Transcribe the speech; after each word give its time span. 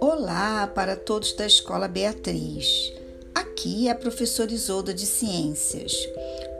Olá 0.00 0.66
para 0.74 0.96
todos 0.96 1.34
da 1.34 1.46
Escola 1.46 1.86
Beatriz. 1.86 2.94
Aqui 3.34 3.88
é 3.88 3.90
a 3.90 3.94
professora 3.94 4.52
Isolda 4.52 4.94
de 4.94 5.04
Ciências. 5.04 5.92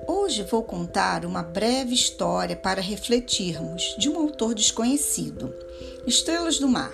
Hoje 0.06 0.42
vou 0.42 0.62
contar 0.62 1.24
uma 1.24 1.42
breve 1.42 1.94
história 1.94 2.54
para 2.54 2.82
refletirmos 2.82 3.96
de 3.98 4.10
um 4.10 4.18
autor 4.18 4.54
desconhecido, 4.54 5.54
Estrelas 6.06 6.58
do 6.58 6.68
Mar. 6.68 6.92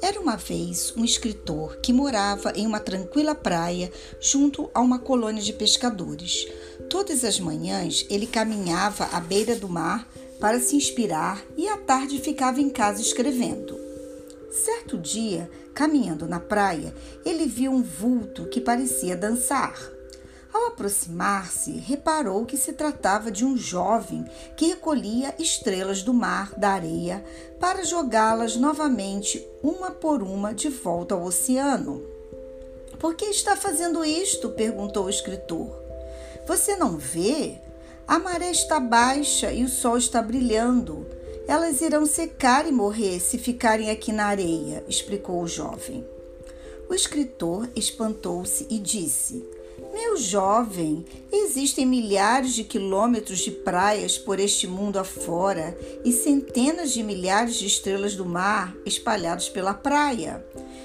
Era 0.00 0.20
uma 0.20 0.36
vez 0.36 0.92
um 0.96 1.04
escritor 1.04 1.78
que 1.78 1.92
morava 1.92 2.52
em 2.54 2.66
uma 2.66 2.78
tranquila 2.78 3.34
praia 3.34 3.90
junto 4.20 4.70
a 4.74 4.80
uma 4.80 4.98
colônia 4.98 5.42
de 5.42 5.52
pescadores. 5.52 6.46
Todas 6.90 7.24
as 7.24 7.40
manhãs 7.40 8.06
ele 8.10 8.26
caminhava 8.26 9.04
à 9.06 9.18
beira 9.18 9.56
do 9.56 9.68
mar 9.68 10.06
para 10.40 10.60
se 10.60 10.76
inspirar 10.76 11.44
e 11.56 11.68
à 11.68 11.76
tarde 11.76 12.20
ficava 12.20 12.60
em 12.60 12.70
casa 12.70 13.00
escrevendo. 13.00 13.78
Certo 14.50 14.96
dia, 14.96 15.50
caminhando 15.74 16.28
na 16.28 16.38
praia, 16.38 16.94
ele 17.24 17.46
viu 17.46 17.72
um 17.72 17.82
vulto 17.82 18.46
que 18.46 18.60
parecia 18.60 19.16
dançar. 19.16 19.74
Ao 20.52 20.66
aproximar-se, 20.66 21.72
reparou 21.72 22.46
que 22.46 22.56
se 22.56 22.72
tratava 22.72 23.28
de 23.28 23.44
um 23.44 23.56
jovem 23.56 24.24
que 24.56 24.66
recolhia 24.66 25.34
estrelas 25.36 26.02
do 26.02 26.14
mar, 26.14 26.54
da 26.56 26.70
areia, 26.70 27.24
para 27.58 27.84
jogá-las 27.84 28.54
novamente, 28.54 29.44
uma 29.60 29.90
por 29.90 30.22
uma, 30.22 30.54
de 30.54 30.68
volta 30.68 31.16
ao 31.16 31.24
oceano. 31.24 32.00
Por 33.00 33.16
que 33.16 33.24
está 33.24 33.56
fazendo 33.56 34.04
isto? 34.04 34.50
perguntou 34.50 35.06
o 35.06 35.10
escritor. 35.10 35.76
Você 36.46 36.76
não 36.76 36.96
vê? 36.96 37.58
A 38.06 38.18
maré 38.18 38.50
está 38.50 38.78
baixa 38.78 39.50
e 39.50 39.64
o 39.64 39.68
sol 39.68 39.96
está 39.96 40.20
brilhando. 40.20 41.06
Elas 41.48 41.80
irão 41.80 42.04
secar 42.04 42.66
e 42.68 42.72
morrer 42.72 43.18
se 43.18 43.38
ficarem 43.38 43.90
aqui 43.90 44.12
na 44.12 44.26
areia, 44.26 44.84
explicou 44.86 45.42
o 45.42 45.48
jovem. 45.48 46.06
O 46.88 46.94
escritor 46.94 47.68
espantou-se 47.74 48.66
e 48.68 48.78
disse: 48.78 49.42
Meu 49.92 50.18
jovem, 50.18 51.04
existem 51.32 51.86
milhares 51.86 52.54
de 52.54 52.62
quilômetros 52.62 53.38
de 53.38 53.50
praias 53.50 54.18
por 54.18 54.38
este 54.38 54.66
mundo 54.66 54.98
afora 54.98 55.76
e 56.04 56.12
centenas 56.12 56.92
de 56.92 57.02
milhares 57.02 57.54
de 57.54 57.66
estrelas 57.66 58.14
do 58.14 58.26
mar 58.26 58.76
espalhadas 58.84 59.48
pela 59.48 59.72
praia. 59.72 60.44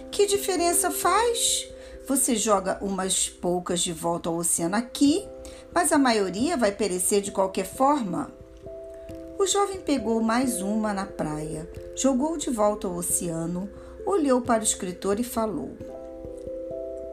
Que 0.09 0.25
diferença 0.25 0.89
faz? 0.89 1.69
Você 2.09 2.35
joga 2.35 2.79
umas 2.81 3.29
poucas 3.29 3.81
de 3.81 3.93
volta 3.93 4.29
ao 4.29 4.37
oceano 4.37 4.75
aqui, 4.75 5.27
mas 5.71 5.91
a 5.91 5.97
maioria 5.99 6.57
vai 6.57 6.71
perecer 6.71 7.21
de 7.21 7.31
qualquer 7.31 7.67
forma. 7.67 8.31
O 9.37 9.45
jovem 9.45 9.79
pegou 9.79 10.19
mais 10.19 10.59
uma 10.59 10.91
na 10.91 11.05
praia, 11.05 11.69
jogou 11.95 12.35
de 12.35 12.49
volta 12.49 12.87
ao 12.87 12.95
oceano, 12.95 13.69
olhou 14.07 14.41
para 14.41 14.61
o 14.61 14.63
escritor 14.63 15.19
e 15.19 15.23
falou: 15.23 15.69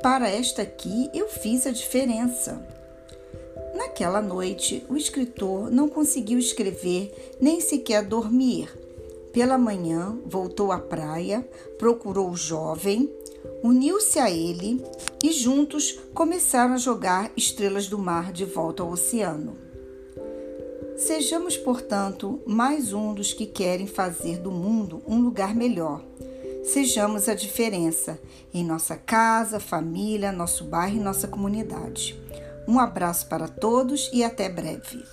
Para 0.03 0.31
esta 0.31 0.63
aqui 0.63 1.11
eu 1.13 1.29
fiz 1.29 1.67
a 1.67 1.71
diferença. 1.71 2.59
Naquela 3.75 4.23
noite, 4.23 4.83
o 4.89 4.97
escritor 4.97 5.71
não 5.71 5.91
conseguiu 5.91 6.39
escrever 6.39 7.37
nem 7.39 7.61
sequer 7.61 8.03
dormir. 8.03 8.86
Pela 9.37 9.59
manhã, 9.59 10.19
voltou 10.25 10.73
à 10.73 10.79
praia, 10.79 11.47
procurou 11.79 12.31
o 12.31 12.37
jovem, 12.37 13.13
uniu-se 13.63 14.19
a 14.19 14.31
ele 14.31 14.83
e 15.23 15.31
juntos 15.31 16.01
começaram 16.15 16.73
a 16.73 16.79
jogar 16.79 17.31
estrelas 17.37 17.87
do 17.87 17.99
mar 17.99 18.33
de 18.33 18.47
volta 18.47 18.83
ao 18.83 18.91
oceano. 18.91 19.55
Sejamos, 20.97 21.55
portanto, 21.55 22.41
mais 22.47 22.95
um 22.95 23.13
dos 23.13 23.35
que 23.35 23.45
querem 23.45 23.87
fazer 23.87 24.39
do 24.39 24.51
mundo 24.51 25.03
um 25.07 25.21
lugar 25.21 25.55
melhor. 25.55 26.03
Sejamos 26.65 27.29
a 27.29 27.35
diferença 27.35 28.19
em 28.55 28.65
nossa 28.65 28.97
casa, 28.97 29.61
família, 29.61 30.33
nosso 30.33 30.65
bairro 30.65 30.97
e 30.97 31.01
nossa 31.01 31.29
comunidade. 31.29 32.19
Um 32.67 32.81
abraço 32.81 33.29
para 33.29 33.49
todos 33.49 34.09
e 34.15 34.25
até 34.25 34.49
breve. 34.49 35.05